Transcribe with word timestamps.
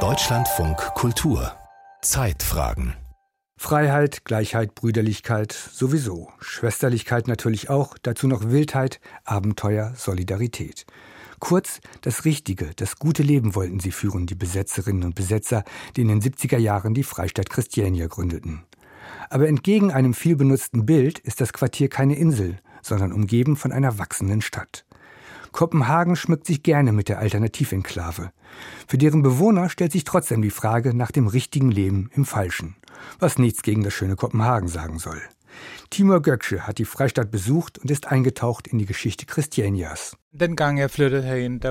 Deutschlandfunk 0.00 0.76
Kultur 0.94 1.50
Zeitfragen 2.02 2.92
Freiheit, 3.56 4.26
Gleichheit, 4.26 4.74
Brüderlichkeit 4.74 5.52
sowieso. 5.52 6.28
Schwesterlichkeit 6.38 7.26
natürlich 7.26 7.70
auch. 7.70 7.96
Dazu 8.02 8.26
noch 8.26 8.50
Wildheit, 8.50 9.00
Abenteuer, 9.24 9.94
Solidarität. 9.96 10.84
Kurz, 11.38 11.80
das 12.02 12.26
richtige, 12.26 12.72
das 12.76 12.96
gute 12.96 13.22
Leben 13.22 13.54
wollten 13.54 13.80
sie 13.80 13.92
führen, 13.92 14.26
die 14.26 14.34
Besetzerinnen 14.34 15.04
und 15.04 15.14
Besetzer, 15.14 15.64
die 15.96 16.02
in 16.02 16.08
den 16.08 16.20
70er 16.20 16.58
Jahren 16.58 16.92
die 16.92 17.02
Freistadt 17.02 17.48
Christiania 17.48 18.08
gründeten. 18.08 18.66
Aber 19.30 19.48
entgegen 19.48 19.90
einem 19.90 20.12
vielbenutzten 20.12 20.84
Bild 20.84 21.18
ist 21.20 21.40
das 21.40 21.54
Quartier 21.54 21.88
keine 21.88 22.16
Insel, 22.16 22.58
sondern 22.82 23.14
umgeben 23.14 23.56
von 23.56 23.72
einer 23.72 23.98
wachsenden 23.98 24.42
Stadt. 24.42 24.85
Kopenhagen 25.56 26.16
schmückt 26.16 26.46
sich 26.46 26.62
gerne 26.62 26.92
mit 26.92 27.08
der 27.08 27.18
Alternativenklave. 27.18 28.30
Für 28.86 28.98
deren 28.98 29.22
Bewohner 29.22 29.70
stellt 29.70 29.90
sich 29.90 30.04
trotzdem 30.04 30.42
die 30.42 30.50
Frage 30.50 30.94
nach 30.94 31.10
dem 31.10 31.26
richtigen 31.26 31.70
Leben 31.70 32.10
im 32.12 32.26
Falschen, 32.26 32.76
was 33.18 33.38
nichts 33.38 33.62
gegen 33.62 33.82
das 33.82 33.94
schöne 33.94 34.16
Kopenhagen 34.16 34.68
sagen 34.68 34.98
soll. 34.98 35.20
Timur 35.88 36.20
Göksche 36.20 36.66
hat 36.66 36.76
die 36.76 36.84
Freistadt 36.84 37.30
besucht 37.30 37.78
und 37.78 37.90
ist 37.90 38.06
eingetaucht 38.06 38.68
in 38.68 38.76
die 38.76 38.84
Geschichte 38.84 39.24
Christianias. 39.24 40.18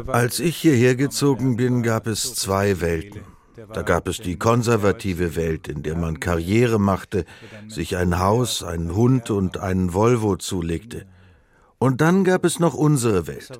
Als 0.07 0.39
ich 0.39 0.57
hierher 0.57 0.95
gezogen 0.95 1.55
bin, 1.55 1.83
gab 1.83 2.07
es 2.07 2.33
zwei 2.33 2.81
Welten. 2.81 3.21
Da 3.71 3.83
gab 3.83 4.07
es 4.07 4.17
die 4.17 4.39
konservative 4.39 5.35
Welt, 5.35 5.67
in 5.67 5.83
der 5.83 5.95
man 5.95 6.19
Karriere 6.19 6.79
machte, 6.79 7.23
sich 7.67 7.95
ein 7.97 8.17
Haus, 8.17 8.63
einen 8.63 8.95
Hund 8.95 9.29
und 9.29 9.59
einen 9.59 9.93
Volvo 9.93 10.37
zulegte. 10.37 11.05
Und 11.77 12.01
dann 12.01 12.23
gab 12.23 12.45
es 12.45 12.59
noch 12.59 12.73
unsere 12.73 13.27
Welt, 13.27 13.51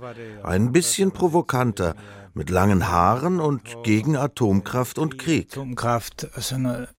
ein 0.43 0.71
bisschen 0.71 1.11
provokanter, 1.11 1.95
mit 2.33 2.49
langen 2.49 2.89
Haaren 2.89 3.39
und 3.39 3.61
gegen 3.83 4.17
Atomkraft 4.17 4.99
und 4.99 5.17
Krieg. 5.17 5.57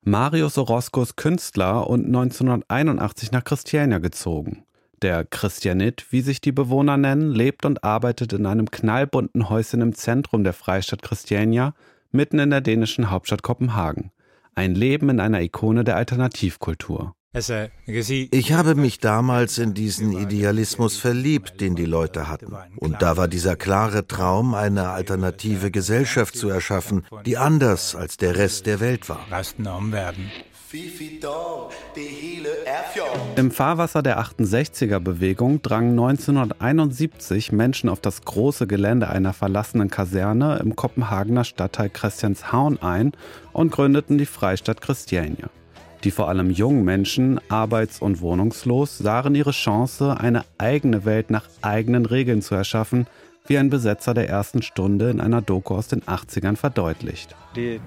Marius 0.02 0.56
ist 0.56 1.16
Künstler 1.16 1.88
und 1.88 2.06
1981 2.06 3.32
nach 3.32 3.44
Christiania 3.44 3.98
gezogen. 3.98 4.64
Der 5.02 5.24
Christianit, 5.24 6.06
wie 6.10 6.22
sich 6.22 6.40
die 6.40 6.52
Bewohner 6.52 6.96
nennen, 6.96 7.32
lebt 7.32 7.66
und 7.66 7.84
arbeitet 7.84 8.32
in 8.32 8.46
einem 8.46 8.70
knallbunten 8.70 9.50
Häuschen 9.50 9.82
im 9.82 9.94
Zentrum 9.94 10.42
der 10.42 10.54
Freistadt 10.54 11.02
Christiania, 11.02 11.74
mitten 12.12 12.38
in 12.38 12.48
der 12.48 12.62
dänischen 12.62 13.10
Hauptstadt 13.10 13.42
Kopenhagen. 13.42 14.10
Ein 14.54 14.74
Leben 14.74 15.10
in 15.10 15.20
einer 15.20 15.42
Ikone 15.42 15.84
der 15.84 15.96
Alternativkultur. 15.96 17.14
Ich 17.38 18.52
habe 18.52 18.74
mich 18.74 18.98
damals 18.98 19.58
in 19.58 19.74
diesen 19.74 20.12
Idealismus 20.12 20.96
verliebt, 20.96 21.60
den 21.60 21.76
die 21.76 21.84
Leute 21.84 22.28
hatten. 22.28 22.54
Und 22.76 23.02
da 23.02 23.18
war 23.18 23.28
dieser 23.28 23.56
klare 23.56 24.06
Traum, 24.06 24.54
eine 24.54 24.88
alternative 24.88 25.70
Gesellschaft 25.70 26.34
zu 26.34 26.48
erschaffen, 26.48 27.04
die 27.26 27.36
anders 27.36 27.94
als 27.94 28.16
der 28.16 28.36
Rest 28.36 28.64
der 28.64 28.80
Welt 28.80 29.10
war. 29.10 29.20
Im 33.36 33.50
Fahrwasser 33.50 34.02
der 34.02 34.18
68er-Bewegung 34.18 35.60
drangen 35.60 35.90
1971 35.90 37.52
Menschen 37.52 37.90
auf 37.90 38.00
das 38.00 38.22
große 38.22 38.66
Gelände 38.66 39.08
einer 39.08 39.34
verlassenen 39.34 39.90
Kaserne 39.90 40.58
im 40.58 40.74
Kopenhagener 40.74 41.44
Stadtteil 41.44 41.90
Christianshavn 41.90 42.80
ein 42.80 43.12
und 43.52 43.72
gründeten 43.72 44.16
die 44.16 44.26
Freistadt 44.26 44.80
Christiania. 44.80 45.50
Die 46.06 46.12
vor 46.12 46.28
allem 46.28 46.50
jungen 46.50 46.84
Menschen, 46.84 47.40
arbeits- 47.48 48.00
und 48.00 48.20
wohnungslos, 48.20 48.96
sahen 48.96 49.34
ihre 49.34 49.50
Chance, 49.50 50.16
eine 50.20 50.44
eigene 50.56 51.04
Welt 51.04 51.32
nach 51.32 51.48
eigenen 51.62 52.06
Regeln 52.06 52.42
zu 52.42 52.54
erschaffen, 52.54 53.08
wie 53.48 53.58
ein 53.58 53.70
Besetzer 53.70 54.14
der 54.14 54.28
ersten 54.28 54.62
Stunde 54.62 55.10
in 55.10 55.20
einer 55.20 55.42
Doku 55.42 55.74
aus 55.74 55.88
den 55.88 56.02
80ern 56.02 56.54
verdeutlicht. 56.54 57.34
Wir 57.56 57.80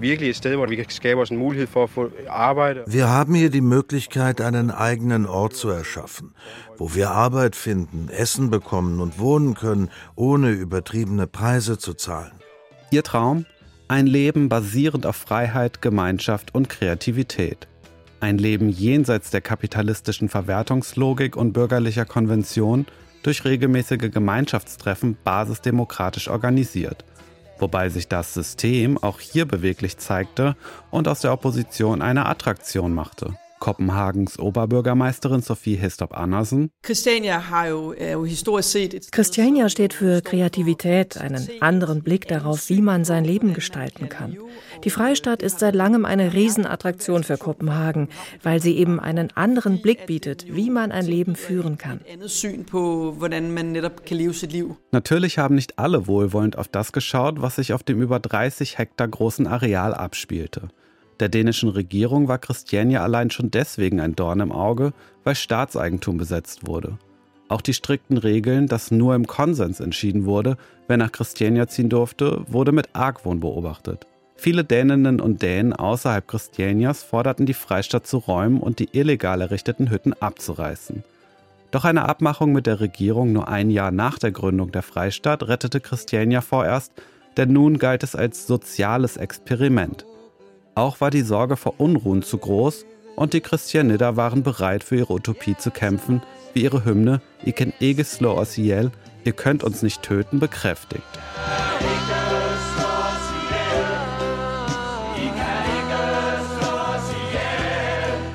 haben 3.08 3.34
hier 3.34 3.48
die 3.48 3.62
Möglichkeit, 3.62 4.42
einen 4.42 4.70
eigenen 4.70 5.24
Ort 5.24 5.54
zu 5.54 5.70
erschaffen, 5.70 6.34
wo 6.76 6.94
wir 6.94 7.12
Arbeit 7.12 7.56
finden, 7.56 8.10
Essen 8.10 8.50
bekommen 8.50 9.00
und 9.00 9.18
wohnen 9.18 9.54
können, 9.54 9.88
ohne 10.14 10.50
übertriebene 10.50 11.26
Preise 11.26 11.78
zu 11.78 11.94
zahlen. 11.94 12.32
Ihr 12.90 13.02
Traum? 13.02 13.46
Ein 13.88 14.06
Leben 14.06 14.50
basierend 14.50 15.06
auf 15.06 15.16
Freiheit, 15.16 15.80
Gemeinschaft 15.80 16.54
und 16.54 16.68
Kreativität. 16.68 17.66
Ein 18.20 18.36
Leben 18.36 18.68
jenseits 18.68 19.30
der 19.30 19.40
kapitalistischen 19.40 20.28
Verwertungslogik 20.28 21.36
und 21.36 21.52
bürgerlicher 21.52 22.04
Konvention 22.04 22.86
durch 23.22 23.44
regelmäßige 23.44 24.10
Gemeinschaftstreffen 24.10 25.16
basisdemokratisch 25.24 26.28
organisiert. 26.28 27.04
Wobei 27.58 27.88
sich 27.88 28.08
das 28.08 28.34
System 28.34 28.98
auch 28.98 29.20
hier 29.20 29.46
beweglich 29.46 29.96
zeigte 29.96 30.54
und 30.90 31.08
aus 31.08 31.20
der 31.20 31.32
Opposition 31.32 32.02
eine 32.02 32.26
Attraktion 32.26 32.94
machte. 32.94 33.34
Kopenhagens 33.60 34.38
Oberbürgermeisterin 34.38 35.42
Sophie 35.42 35.76
Histop 35.76 36.16
Andersen. 36.16 36.70
Christiania 36.82 37.40
steht 39.68 39.92
für 39.92 40.22
Kreativität, 40.22 41.18
einen 41.18 41.48
anderen 41.60 42.02
Blick 42.02 42.26
darauf, 42.26 42.68
wie 42.70 42.80
man 42.80 43.04
sein 43.04 43.24
Leben 43.24 43.54
gestalten 43.54 44.08
kann. 44.08 44.36
Die 44.82 44.90
Freistadt 44.90 45.42
ist 45.42 45.58
seit 45.58 45.74
langem 45.74 46.06
eine 46.06 46.32
Riesenattraktion 46.32 47.22
für 47.22 47.36
Kopenhagen, 47.36 48.08
weil 48.42 48.60
sie 48.60 48.76
eben 48.78 48.98
einen 48.98 49.30
anderen 49.36 49.82
Blick 49.82 50.06
bietet, 50.06 50.46
wie 50.48 50.70
man 50.70 50.90
ein 50.90 51.04
Leben 51.04 51.36
führen 51.36 51.76
kann. 51.76 52.00
Natürlich 54.90 55.38
haben 55.38 55.54
nicht 55.54 55.78
alle 55.78 56.06
wohlwollend 56.06 56.56
auf 56.56 56.68
das 56.68 56.92
geschaut, 56.92 57.42
was 57.42 57.56
sich 57.56 57.72
auf 57.74 57.82
dem 57.82 58.00
über 58.00 58.18
30 58.18 58.78
Hektar 58.78 59.08
großen 59.08 59.46
Areal 59.46 59.92
abspielte. 59.92 60.68
Der 61.20 61.28
dänischen 61.28 61.68
Regierung 61.68 62.28
war 62.28 62.38
Christiania 62.38 63.02
allein 63.02 63.30
schon 63.30 63.50
deswegen 63.50 64.00
ein 64.00 64.16
Dorn 64.16 64.40
im 64.40 64.52
Auge, 64.52 64.92
weil 65.22 65.34
Staatseigentum 65.34 66.16
besetzt 66.16 66.66
wurde. 66.66 66.98
Auch 67.48 67.60
die 67.60 67.74
strikten 67.74 68.16
Regeln, 68.16 68.68
dass 68.68 68.90
nur 68.90 69.14
im 69.14 69.26
Konsens 69.26 69.80
entschieden 69.80 70.24
wurde, 70.24 70.56
wer 70.88 70.96
nach 70.96 71.12
Christiania 71.12 71.66
ziehen 71.66 71.90
durfte, 71.90 72.44
wurde 72.48 72.72
mit 72.72 72.88
Argwohn 72.94 73.40
beobachtet. 73.40 74.06
Viele 74.36 74.64
Däninnen 74.64 75.20
und 75.20 75.42
Dänen 75.42 75.74
außerhalb 75.74 76.26
Christianias 76.26 77.02
forderten 77.02 77.44
die 77.44 77.52
Freistadt 77.52 78.06
zu 78.06 78.16
räumen 78.16 78.58
und 78.58 78.78
die 78.78 78.88
illegal 78.92 79.42
errichteten 79.42 79.90
Hütten 79.90 80.14
abzureißen. 80.14 81.04
Doch 81.70 81.84
eine 81.84 82.08
Abmachung 82.08 82.52
mit 82.52 82.66
der 82.66 82.80
Regierung 82.80 83.34
nur 83.34 83.48
ein 83.48 83.68
Jahr 83.70 83.90
nach 83.90 84.18
der 84.18 84.32
Gründung 84.32 84.72
der 84.72 84.82
Freistadt 84.82 85.46
rettete 85.46 85.80
Christiania 85.80 86.40
vorerst, 86.40 86.92
denn 87.36 87.52
nun 87.52 87.78
galt 87.78 88.02
es 88.02 88.16
als 88.16 88.46
soziales 88.46 89.18
Experiment. 89.18 90.06
Auch 90.74 91.00
war 91.00 91.10
die 91.10 91.22
Sorge 91.22 91.56
vor 91.56 91.74
Unruhen 91.78 92.22
zu 92.22 92.38
groß 92.38 92.86
und 93.16 93.32
die 93.32 93.40
Christianider 93.40 94.16
waren 94.16 94.42
bereit, 94.42 94.84
für 94.84 94.96
ihre 94.96 95.12
Utopie 95.12 95.56
zu 95.56 95.70
kämpfen, 95.70 96.22
wie 96.54 96.62
ihre 96.62 96.84
Hymne 96.84 97.20
Iken 97.44 97.72
Egeslo 97.80 98.38
Osiel, 98.38 98.90
ihr 99.24 99.32
könnt 99.32 99.64
uns 99.64 99.82
nicht 99.82 100.02
töten, 100.02 100.38
bekräftigt. 100.38 101.02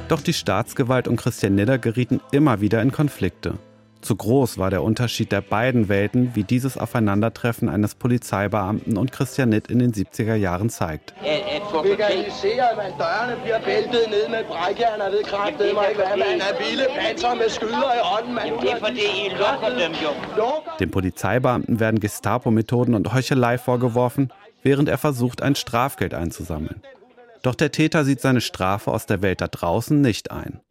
Doch 0.07 0.22
die 0.22 0.34
Staatsgewalt 0.34 1.07
und 1.07 1.16
Christianider 1.16 1.79
gerieten 1.79 2.22
immer 2.31 2.62
wieder 2.62 2.81
in 2.81 2.91
Konflikte. 2.91 3.56
Zu 4.05 4.16
groß 4.16 4.59
war 4.59 4.69
der 4.69 4.83
Unterschied 4.83 5.31
der 5.31 5.41
beiden 5.41 5.89
Welten, 5.89 6.35
wie 6.35 6.43
dieses 6.43 6.77
Aufeinandertreffen 6.77 7.69
eines 7.69 7.95
Polizeibeamten 7.95 8.97
und 8.97 9.11
Christianit 9.11 9.66
in 9.71 9.79
den 9.79 9.93
70er 9.93 10.35
Jahren 10.35 10.69
zeigt. 10.69 11.16
Dem 20.79 20.91
Polizeibeamten 20.91 21.79
werden 21.79 21.99
Gestapo-Methoden 21.99 22.93
und 22.93 23.11
Heuchelei 23.11 23.57
vorgeworfen, 23.57 24.31
während 24.61 24.87
er 24.87 24.99
versucht, 24.99 25.41
ein 25.41 25.55
Strafgeld 25.55 26.13
einzusammeln. 26.13 26.84
Doch 27.41 27.55
der 27.55 27.72
Täter 27.72 28.05
sieht 28.05 28.22
seine 28.22 28.41
Strafe 28.41 28.91
aus 28.91 29.07
der 29.07 29.23
Welt 29.23 29.41
da 29.41 29.47
draußen 29.47 29.99
nicht 29.99 30.29
ein. 30.29 30.61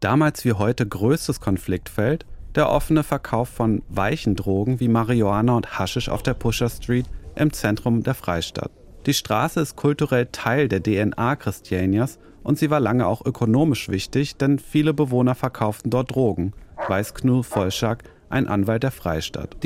Damals 0.00 0.44
wie 0.44 0.54
heute 0.54 0.84
größtes 0.84 1.38
Konfliktfeld 1.38 2.26
der 2.54 2.70
offene 2.70 3.02
Verkauf 3.02 3.48
von 3.48 3.82
weichen 3.88 4.36
Drogen 4.36 4.80
wie 4.80 4.88
Marihuana 4.88 5.56
und 5.56 5.78
Haschisch 5.78 6.08
auf 6.08 6.22
der 6.22 6.34
Pusher 6.34 6.68
Street 6.68 7.06
im 7.34 7.52
Zentrum 7.52 8.02
der 8.02 8.14
Freistadt. 8.14 8.70
Die 9.06 9.14
Straße 9.14 9.60
ist 9.60 9.76
kulturell 9.76 10.26
Teil 10.30 10.68
der 10.68 10.82
DNA 10.82 11.36
Christianias 11.36 12.18
und 12.42 12.58
sie 12.58 12.70
war 12.70 12.80
lange 12.80 13.06
auch 13.06 13.24
ökonomisch 13.24 13.88
wichtig, 13.88 14.36
denn 14.36 14.58
viele 14.58 14.94
Bewohner 14.94 15.34
verkauften 15.34 15.90
dort 15.90 16.14
Drogen, 16.14 16.52
weiß 16.88 17.14
Knul 17.14 17.42
Volschak, 17.42 18.04
ein 18.32 18.48
Anwalt 18.48 18.82
der 18.82 18.90
Freistadt. 18.90 19.56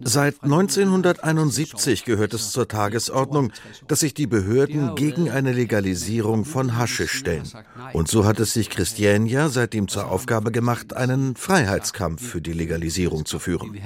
Seit 0.00 0.42
1971 0.42 2.04
gehört 2.04 2.34
es 2.34 2.50
zur 2.50 2.68
Tagesordnung, 2.68 3.52
dass 3.88 4.00
sich 4.00 4.14
die 4.14 4.26
Behörden 4.26 4.94
gegen 4.94 5.30
eine 5.30 5.52
Legalisierung 5.52 6.44
von 6.44 6.76
Haschisch 6.76 7.12
stellen. 7.12 7.48
Und 7.92 8.08
so 8.08 8.24
hat 8.26 8.38
es 8.38 8.52
sich 8.52 8.70
Christiania 8.70 9.48
seitdem 9.48 9.88
zur 9.88 10.10
Aufgabe 10.10 10.52
gemacht, 10.52 10.94
einen 10.94 11.36
Freiheitskampf 11.36 12.22
für 12.22 12.42
die 12.42 12.52
Legalisierung 12.52 13.24
zu 13.24 13.38
führen. 13.38 13.76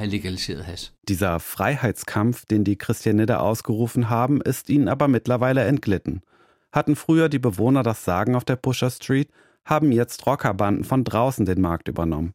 Dieser 1.09 1.41
Freiheitskampf, 1.41 2.47
den 2.47 2.65
die 2.65 2.77
Christianider 2.77 3.41
ausgerufen 3.43 4.11
haben, 4.11 4.41
ist 4.41 4.69
ihnen 4.69 4.88
aber 4.88 5.09
mittlerweile 5.09 5.65
entglitten. 5.65 6.23
Hatten 6.73 6.97
früher 6.97 7.29
die 7.29 7.38
Bewohner 7.38 7.82
das 7.82 8.05
Sagen 8.05 8.35
auf 8.35 8.44
der 8.44 8.56
Pusher 8.56 8.91
Street, 8.91 9.31
haben 9.65 9.93
jetzt 9.93 10.27
Rockerbanden 10.27 10.85
von 10.85 11.05
draußen 11.05 11.44
den 11.44 11.61
Markt 11.61 11.88
übernommen 11.88 12.32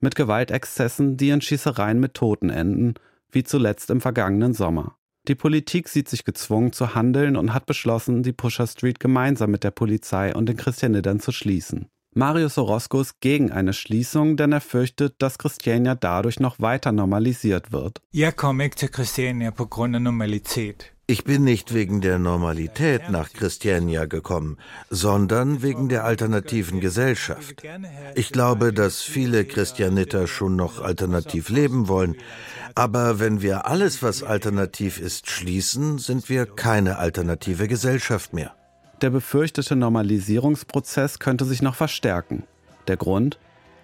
mit 0.00 0.14
Gewaltexzessen, 0.14 1.16
die 1.16 1.30
in 1.30 1.40
Schießereien 1.40 2.00
mit 2.00 2.14
Toten 2.14 2.50
enden, 2.50 2.94
wie 3.30 3.44
zuletzt 3.44 3.90
im 3.90 4.00
vergangenen 4.00 4.54
Sommer. 4.54 4.96
Die 5.28 5.34
Politik 5.34 5.88
sieht 5.88 6.08
sich 6.08 6.24
gezwungen 6.24 6.72
zu 6.72 6.94
handeln 6.94 7.36
und 7.36 7.52
hat 7.52 7.66
beschlossen, 7.66 8.22
die 8.22 8.32
Pusher 8.32 8.66
Street 8.66 9.00
gemeinsam 9.00 9.50
mit 9.50 9.64
der 9.64 9.70
Polizei 9.70 10.34
und 10.34 10.46
den 10.48 10.56
Christianidern 10.56 11.20
zu 11.20 11.30
schließen. 11.30 11.88
Marius 12.12 12.58
Orozco 12.58 13.00
ist 13.00 13.20
gegen 13.20 13.52
eine 13.52 13.72
Schließung, 13.72 14.36
denn 14.36 14.50
er 14.50 14.60
fürchtet, 14.60 15.14
dass 15.18 15.38
Christiania 15.38 15.94
dadurch 15.94 16.40
noch 16.40 16.58
weiter 16.58 16.90
normalisiert 16.90 17.70
wird. 17.70 18.00
Jeg 18.10 18.36
kom 18.36 18.60
ikke 18.60 18.76
til 18.76 18.88
Christiania 18.88 19.50
af 19.50 19.88
normalitet. 19.88 20.92
Ich 21.10 21.24
bin 21.24 21.42
nicht 21.42 21.74
wegen 21.74 22.00
der 22.00 22.20
Normalität 22.20 23.10
nach 23.10 23.32
Christiania 23.32 24.04
gekommen, 24.04 24.58
sondern 24.90 25.60
wegen 25.60 25.88
der 25.88 26.04
alternativen 26.04 26.78
Gesellschaft. 26.78 27.64
Ich 28.14 28.30
glaube, 28.30 28.72
dass 28.72 29.00
viele 29.00 29.44
Christianiter 29.44 30.28
schon 30.28 30.54
noch 30.54 30.80
alternativ 30.80 31.48
leben 31.48 31.88
wollen. 31.88 32.14
Aber 32.76 33.18
wenn 33.18 33.42
wir 33.42 33.66
alles, 33.66 34.04
was 34.04 34.22
alternativ 34.22 35.00
ist, 35.00 35.28
schließen, 35.28 35.98
sind 35.98 36.28
wir 36.28 36.46
keine 36.46 36.98
alternative 36.98 37.66
Gesellschaft 37.66 38.32
mehr. 38.32 38.54
Der 39.02 39.10
befürchtete 39.10 39.74
Normalisierungsprozess 39.74 41.18
könnte 41.18 41.44
sich 41.44 41.60
noch 41.60 41.74
verstärken. 41.74 42.44
Der 42.86 42.96
Grund? 42.96 43.40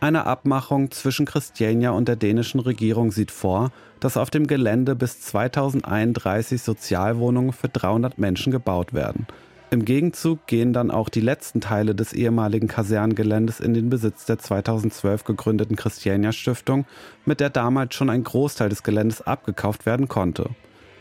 Eine 0.06 0.25
Abmachung 0.25 0.93
zwischen 0.93 1.26
Christiania 1.26 1.91
und 1.91 2.06
der 2.06 2.14
dänischen 2.14 2.61
Regierung 2.61 3.11
sieht 3.11 3.32
vor, 3.32 3.73
dass 3.99 4.17
auf 4.17 4.31
dem 4.31 4.47
Gelände 4.47 4.94
bis 4.94 5.20
2031 5.20 6.62
Sozialwohnungen 6.62 7.53
für 7.53 7.69
300 7.69 8.17
Menschen 8.17 8.53
gebaut 8.53 8.94
werden. 8.94 9.26
Im 9.73 9.85
Gegenzug 9.85 10.47
gehen 10.47 10.73
dann 10.73 10.93
auch 10.93 11.08
die 11.08 11.20
letzten 11.20 11.61
Teile 11.61 11.97
des 11.97 12.12
ehemaligen 12.12 12.69
Kasernengeländes 12.69 13.58
in 13.58 13.75
den 13.75 13.91
Besitz 13.91 14.26
der 14.26 14.38
2012 14.38 15.25
gegründeten 15.25 15.75
Christiania 15.75 16.31
Stiftung, 16.31 16.87
mit 17.25 17.41
der 17.41 17.50
damals 17.50 17.97
schon 17.97 18.08
ein 18.08 18.23
Großteil 18.23 18.69
des 18.69 18.85
Geländes 18.85 19.23
abgekauft 19.23 19.87
werden 19.87 20.06
konnte. 20.06 20.50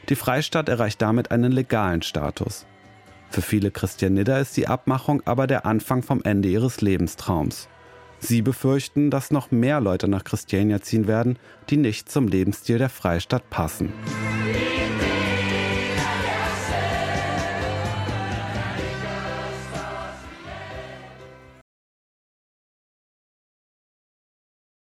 Die 0.10 0.16
Freistadt 0.16 0.68
erreicht 0.68 1.00
damit 1.00 1.30
einen 1.30 1.52
legalen 1.52 2.02
Status. 2.02 2.66
Für 3.30 3.44
viele 3.44 3.70
Christianider 3.70 4.40
ist 4.40 4.58
die 4.58 4.68
Abmachung 4.68 5.22
aber 5.26 5.46
der 5.46 5.68
Anfang 5.68 6.02
vom 6.02 6.24
Ende 6.24 6.50
ihres 6.50 6.82
Lebenstraums. 6.82 7.70
Sie 8.20 8.42
befürchten, 8.42 9.12
dass 9.12 9.32
noch 9.32 9.52
mehr 9.52 9.80
Leute 9.82 10.08
nach 10.08 10.24
Christiania 10.24 10.82
ziehen 10.82 11.08
werden, 11.08 11.38
die 11.70 11.78
nicht 11.78 12.10
zum 12.10 12.28
Lebensstil 12.28 12.78
der 12.78 12.90
Freistadt 12.90 13.50
passen. 13.50 13.94